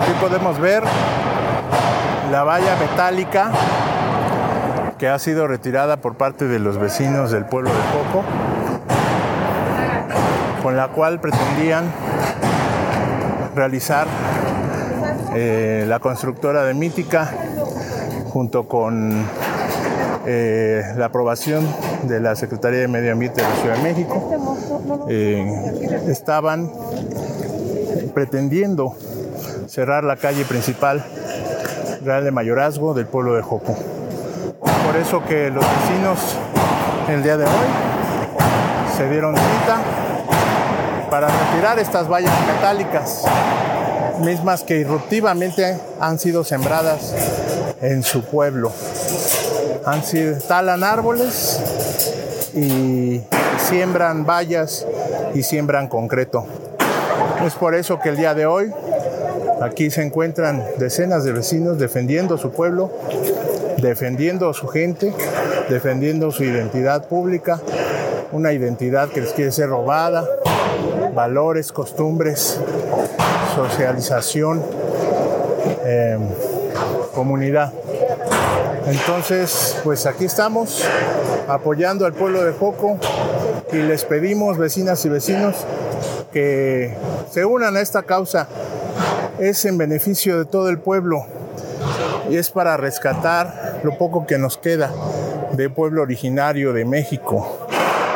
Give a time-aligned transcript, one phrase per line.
[0.00, 0.84] Aquí podemos ver
[2.30, 3.50] la valla metálica
[4.96, 8.24] que ha sido retirada por parte de los vecinos del pueblo de Coco,
[10.62, 11.90] con la cual pretendían
[13.56, 14.06] realizar
[15.34, 17.32] eh, la constructora de Mítica
[18.28, 19.24] junto con
[20.26, 21.66] eh, la aprobación
[22.04, 24.56] de la Secretaría de Medio Ambiente de la Ciudad de México.
[25.08, 26.70] Eh, estaban
[28.14, 28.94] pretendiendo
[29.78, 31.04] cerrar la calle principal
[32.04, 33.76] Real de Mayorazgo del pueblo de Joco.
[34.84, 36.18] Por eso que los vecinos
[37.08, 37.68] el día de hoy
[38.96, 39.80] se dieron cita
[41.08, 43.24] para retirar estas vallas metálicas,
[44.18, 47.14] mismas que irruptivamente han sido sembradas
[47.80, 48.72] en su pueblo.
[49.86, 51.60] Han sido, talan árboles
[52.52, 53.22] y
[53.58, 54.84] siembran vallas
[55.34, 56.48] y siembran concreto.
[57.46, 58.72] Es por eso que el día de hoy
[59.60, 62.90] aquí se encuentran decenas de vecinos defendiendo su pueblo,
[63.78, 65.12] defendiendo a su gente,
[65.68, 67.60] defendiendo su identidad pública,
[68.32, 70.24] una identidad que les quiere ser robada,
[71.14, 72.60] valores, costumbres,
[73.54, 74.62] socialización,
[75.84, 76.18] eh,
[77.14, 77.72] comunidad.
[78.86, 80.84] Entonces, pues aquí estamos
[81.48, 82.98] apoyando al pueblo de Joco
[83.72, 85.56] y les pedimos, vecinas y vecinos,
[86.32, 86.94] que
[87.30, 88.48] se unan a esta causa.
[89.38, 91.24] Es en beneficio de todo el pueblo
[92.28, 94.92] y es para rescatar lo poco que nos queda
[95.52, 97.68] del pueblo originario de México,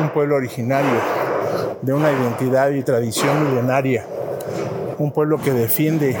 [0.00, 1.00] un pueblo originario
[1.80, 4.04] de una identidad y tradición milenaria,
[4.98, 6.18] un pueblo que defiende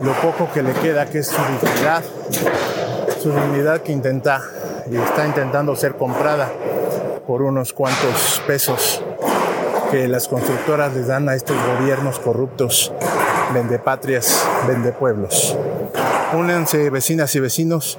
[0.00, 2.04] lo poco que le queda, que es su dignidad,
[3.20, 4.40] su dignidad que intenta
[4.88, 6.48] y está intentando ser comprada
[7.26, 9.02] por unos cuantos pesos
[9.90, 12.92] que las constructoras les dan a estos gobiernos corruptos,
[13.54, 15.56] vendepatrias, vendepueblos.
[16.38, 17.98] Únanse, vecinas y vecinos,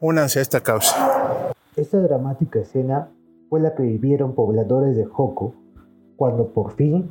[0.00, 1.54] únanse a esta causa.
[1.76, 3.10] Esta dramática escena
[3.48, 5.54] fue la que vivieron pobladores de Joco
[6.16, 7.10] cuando por fin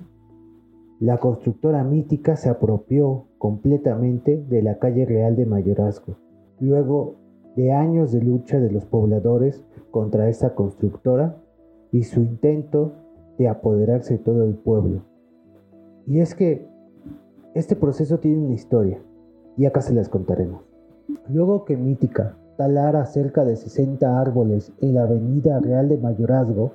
[1.00, 6.16] la constructora mítica se apropió completamente de la calle real de Mayorazgo,
[6.60, 7.16] luego
[7.58, 11.36] de años de lucha de los pobladores contra esta constructora
[11.92, 12.94] y su intento
[13.38, 15.04] de apoderarse de todo el pueblo.
[16.08, 16.73] Y es que
[17.54, 19.02] este proceso tiene una historia,
[19.58, 20.64] y acá se las contaremos.
[21.30, 26.74] Luego que Mítica talara cerca de 60 árboles en la avenida Real de Mayorazgo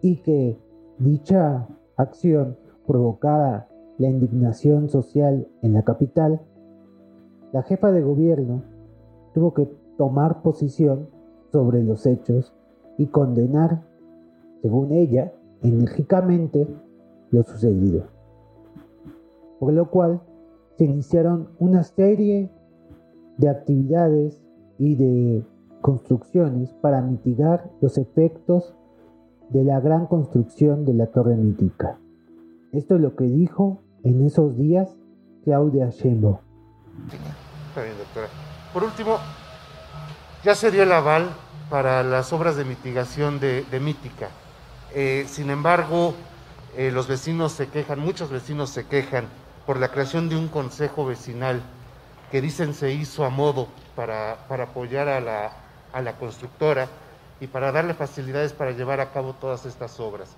[0.00, 0.58] y que
[0.98, 1.66] dicha
[1.96, 3.68] acción provocara
[3.98, 6.40] la indignación social en la capital,
[7.52, 8.62] la jefa de gobierno
[9.34, 11.08] tuvo que tomar posición
[11.52, 12.54] sobre los hechos
[12.96, 13.82] y condenar,
[14.62, 15.32] según ella,
[15.62, 16.66] enérgicamente
[17.30, 18.17] lo sucedido.
[19.58, 20.20] Por lo cual
[20.76, 22.50] se iniciaron una serie
[23.36, 24.42] de actividades
[24.78, 25.44] y de
[25.80, 28.74] construcciones para mitigar los efectos
[29.50, 31.98] de la gran construcción de la torre mítica.
[32.72, 34.96] Esto es lo que dijo en esos días
[35.44, 36.38] Claudia Sheinbaum.
[38.72, 39.16] Por último,
[40.44, 41.28] ya sería el aval
[41.70, 44.28] para las obras de mitigación de, de Mítica.
[44.94, 46.14] Eh, sin embargo,
[46.76, 49.24] eh, los vecinos se quejan, muchos vecinos se quejan
[49.68, 51.60] por la creación de un consejo vecinal
[52.30, 55.52] que dicen se hizo a modo para, para apoyar a la,
[55.92, 56.88] a la constructora
[57.38, 60.30] y para darle facilidades para llevar a cabo todas estas obras.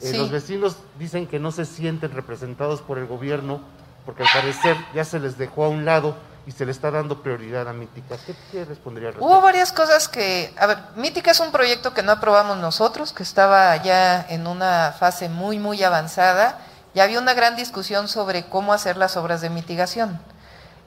[0.00, 0.16] Eh, Sí.
[0.18, 3.60] Los vecinos dicen que no se sienten representados por el gobierno
[4.04, 7.22] porque al parecer ya se les dejó a un lado y se le está dando
[7.22, 8.16] prioridad a Mítica.
[8.26, 9.32] ¿Qué, qué respondería al respecto?
[9.32, 13.22] Hubo varias cosas que, a ver, Mítica es un proyecto que no aprobamos nosotros, que
[13.22, 16.58] estaba ya en una fase muy, muy avanzada
[16.96, 20.18] y había una gran discusión sobre cómo hacer las obras de mitigación.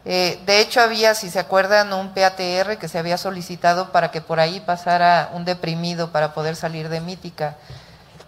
[0.06, 4.20] Eh, de hecho, había, si se acuerdan, un PATR que se había solicitado para que
[4.20, 7.58] por ahí pasara un deprimido para poder salir de Mítica.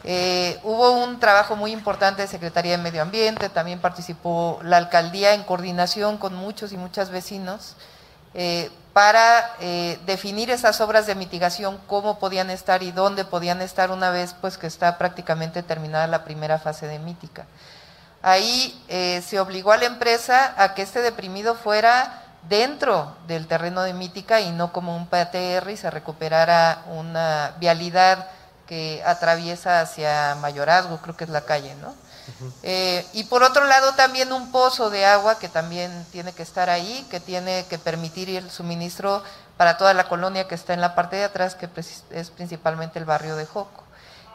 [0.04, 5.34] Eh, hubo un trabajo muy importante de Secretaría de Medio Ambiente, también participó la alcaldía
[5.34, 7.76] en coordinación con muchos y muchas vecinos
[8.36, 13.92] eh, para eh, definir esas obras de mitigación, cómo podían estar y dónde podían estar
[13.92, 17.46] una vez pues que está prácticamente terminada la primera fase de mítica.
[18.22, 23.82] Ahí eh, se obligó a la empresa a que este deprimido fuera dentro del terreno
[23.84, 28.28] de mítica y no como un PATR y se recuperara una vialidad
[28.68, 31.94] que atraviesa hacia Mayorazgo, creo que es la calle, ¿no?
[32.64, 36.70] Eh, y por otro lado también un pozo de agua que también tiene que estar
[36.70, 39.24] ahí, que tiene que permitir el suministro
[39.58, 41.70] para toda la colonia que está en la parte de atrás, que
[42.12, 43.84] es principalmente el barrio de Joco.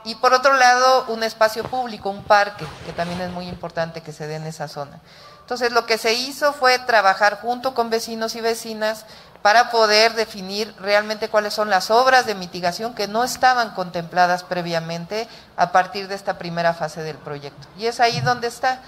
[0.07, 4.13] Y por otro lado un espacio público, un parque, que también es muy importante que
[4.13, 5.01] se dé en esa zona.
[5.41, 9.05] Entonces lo que se hizo fue trabajar junto con vecinos y vecinas
[9.43, 15.29] para poder definir realmente cuáles son las obras de mitigación que no estaban contempladas previamente
[15.57, 17.67] a partir de esta primera fase del proyecto.
[17.77, 18.81] Y es ahí donde está.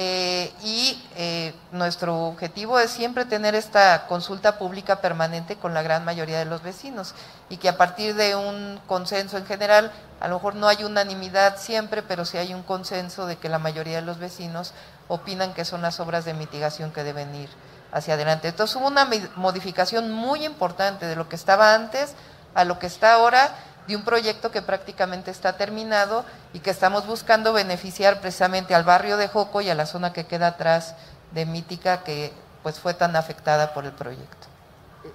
[0.00, 6.04] Eh, y eh, nuestro objetivo es siempre tener esta consulta pública permanente con la gran
[6.04, 7.16] mayoría de los vecinos
[7.50, 9.90] y que a partir de un consenso en general,
[10.20, 13.58] a lo mejor no hay unanimidad siempre, pero sí hay un consenso de que la
[13.58, 14.72] mayoría de los vecinos
[15.08, 17.48] opinan que son las obras de mitigación que deben ir
[17.90, 18.46] hacia adelante.
[18.46, 22.14] Entonces hubo una modificación muy importante de lo que estaba antes
[22.54, 23.52] a lo que está ahora
[23.88, 29.16] de un proyecto que prácticamente está terminado y que estamos buscando beneficiar precisamente al barrio
[29.16, 30.94] de Joco y a la zona que queda atrás
[31.32, 32.30] de Mítica que
[32.62, 34.46] pues fue tan afectada por el proyecto.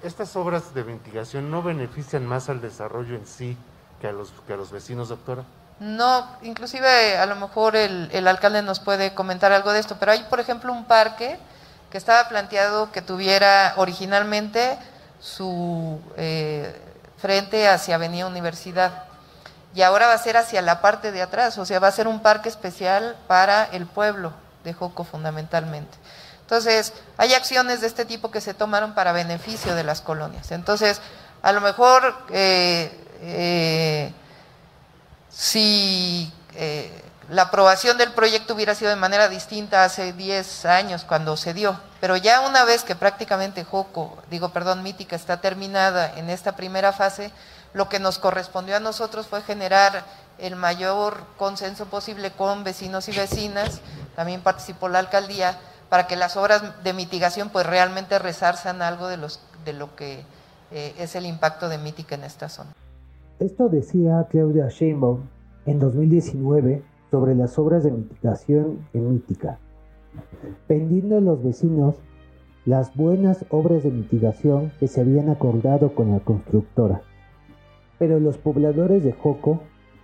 [0.01, 3.55] ¿Estas obras de mitigación no benefician más al desarrollo en sí
[4.01, 5.43] que a los, que a los vecinos, doctora?
[5.79, 10.13] No, inclusive a lo mejor el, el alcalde nos puede comentar algo de esto, pero
[10.13, 11.37] hay por ejemplo un parque
[11.91, 14.79] que estaba planteado que tuviera originalmente
[15.19, 16.01] su...
[16.17, 16.89] Eh,
[17.23, 19.05] frente hacia Avenida Universidad.
[19.73, 22.09] Y ahora va a ser hacia la parte de atrás, o sea, va a ser
[22.09, 24.33] un parque especial para el pueblo
[24.65, 25.97] de Joco fundamentalmente.
[26.41, 30.51] Entonces, hay acciones de este tipo que se tomaron para beneficio de las colonias.
[30.51, 30.99] Entonces,
[31.41, 32.91] a lo mejor eh,
[33.21, 34.13] eh,
[35.29, 41.37] si eh, la aprobación del proyecto hubiera sido de manera distinta hace 10 años cuando
[41.37, 46.29] se dio, pero ya una vez que prácticamente Joco, digo, perdón, Mítica está terminada en
[46.29, 47.31] esta primera fase,
[47.73, 50.03] lo que nos correspondió a nosotros fue generar
[50.37, 53.79] el mayor consenso posible con vecinos y vecinas,
[54.15, 55.57] también participó la alcaldía,
[55.89, 60.25] para que las obras de mitigación pues realmente resarzan algo de, los, de lo que
[60.71, 62.71] eh, es el impacto de Mítica en esta zona.
[63.39, 65.27] Esto decía Claudia Sheinbaum
[65.65, 69.59] en 2019 sobre las obras de mitigación en Mítica,
[70.65, 71.93] pendiendo a los vecinos
[72.65, 77.03] las buenas obras de mitigación que se habían acordado con la constructora.
[77.99, 79.59] Pero los pobladores de Joco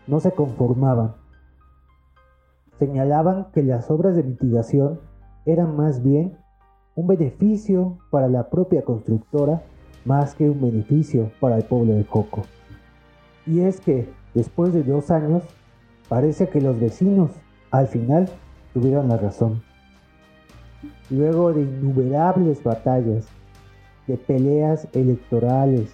[0.06, 1.15] no se conformaban.
[2.77, 5.00] Señalaban que las obras de mitigación
[5.47, 6.38] eran más bien
[6.94, 9.63] un beneficio para la propia constructora
[10.05, 12.44] más que un beneficio para el pueblo de Joco.
[13.47, 15.41] Y es que, después de dos años,
[16.09, 17.29] Parece que los vecinos
[17.69, 18.27] al final
[18.73, 19.61] tuvieron la razón.
[21.11, 23.27] Luego de innumerables batallas,
[24.07, 25.91] de peleas electorales,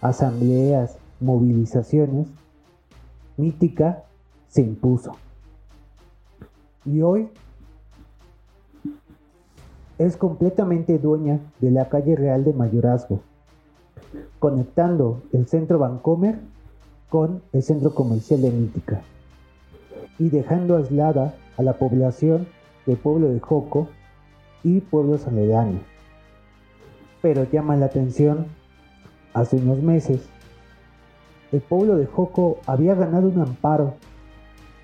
[0.00, 2.26] asambleas, movilizaciones,
[3.36, 4.02] Mítica
[4.48, 5.12] se impuso.
[6.84, 7.30] Y hoy
[9.98, 13.20] es completamente dueña de la calle real de Mayorazgo,
[14.40, 16.40] conectando el centro Vancomer
[17.08, 19.02] con el centro comercial de Mítica
[20.18, 22.46] y dejando aislada a la población
[22.86, 23.88] del pueblo de Joco
[24.62, 25.82] y pueblos aledaños.
[27.20, 28.46] Pero llama la atención,
[29.34, 30.28] hace unos meses,
[31.52, 33.94] el pueblo de Joco había ganado un amparo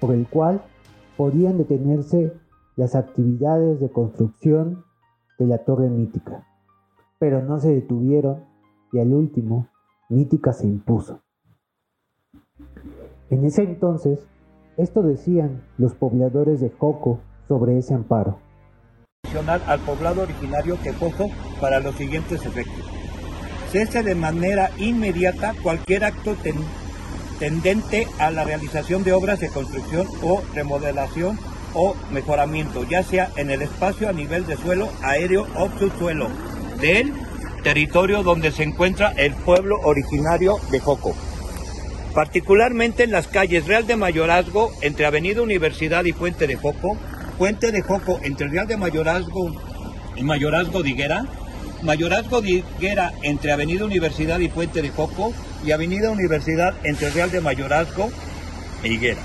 [0.00, 0.62] por el cual
[1.16, 2.32] podían detenerse
[2.76, 4.84] las actividades de construcción
[5.38, 6.46] de la torre mítica,
[7.19, 8.44] pero no se detuvieron
[8.92, 9.69] y al último
[10.08, 11.20] Mítica se impuso.
[13.28, 14.26] En ese entonces
[14.78, 18.38] esto decían los pobladores de Joco sobre ese amparo.
[19.66, 21.28] Al poblado originario que Joco
[21.60, 22.84] para los siguientes efectos.
[23.70, 26.34] Cese de manera inmediata cualquier acto
[27.38, 31.38] tendente a la realización de obras de construcción o remodelación
[31.74, 36.29] o mejoramiento, ya sea en el espacio a nivel de suelo, aéreo o subsuelo
[36.81, 37.12] del
[37.62, 41.14] territorio donde se encuentra el pueblo originario de Joco
[42.15, 46.96] particularmente en las calles Real de Mayorazgo, entre Avenida Universidad y Puente de Joco,
[47.38, 49.53] Puente de Joco entre Real de Mayorazgo
[50.17, 51.27] y Mayorazgo de Higuera,
[51.82, 55.32] Mayorazgo de Higuera entre Avenida Universidad y Puente de Joco.
[55.65, 58.10] Y Avenida Universidad entre Real de Mayorazgo
[58.84, 59.20] e Higuera.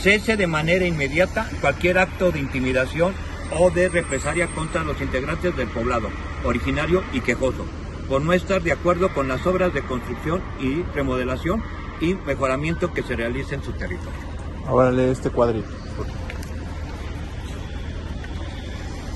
[0.00, 3.12] Cese de manera inmediata cualquier acto de intimidación
[3.58, 6.08] o de represalia contra los integrantes del poblado,
[6.44, 7.66] originario y quejoso,
[8.08, 11.62] por no estar de acuerdo con las obras de construcción y remodelación
[12.00, 14.18] y mejoramiento que se realice en su territorio.
[14.66, 15.68] Ahora lee este cuadrito.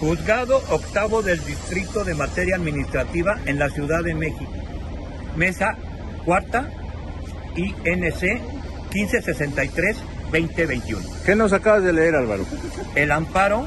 [0.01, 4.51] Juzgado octavo del Distrito de Materia Administrativa en la Ciudad de México.
[5.37, 5.77] Mesa
[6.25, 6.71] cuarta
[7.57, 8.41] INC
[8.91, 10.99] 1563-2021.
[11.25, 12.45] ¿Qué nos acabas de leer, Álvaro?
[12.95, 13.67] El amparo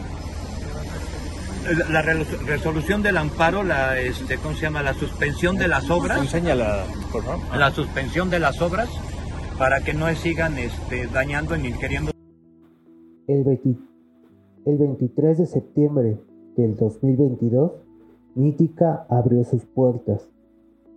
[1.90, 4.82] la resolución del amparo, la, este, ¿cómo se llama?
[4.82, 6.20] La suspensión de las obras.
[6.20, 7.58] Enséñala, por favor.
[7.58, 8.88] La suspensión de las obras
[9.58, 12.12] para que no sigan este, dañando ni queriendo.
[13.28, 13.60] El,
[14.66, 16.20] el 23 de septiembre
[16.56, 17.72] del 2022,
[18.36, 20.30] Mítica abrió sus puertas,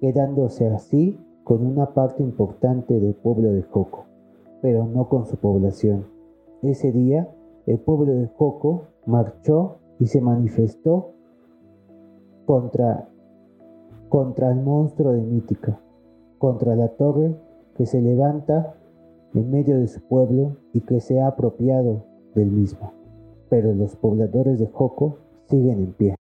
[0.01, 4.05] quedándose así con una parte importante del pueblo de Joco,
[4.61, 6.05] pero no con su población.
[6.63, 7.29] Ese día,
[7.67, 11.13] el pueblo de Joco marchó y se manifestó
[12.45, 13.09] contra,
[14.11, 15.81] contra el monstruo de Mítica,
[16.39, 17.35] contra la torre
[17.77, 18.75] que se levanta
[19.35, 22.93] en medio de su pueblo y que se ha apropiado del mismo.
[23.49, 26.20] Pero los pobladores de Joco siguen en pie.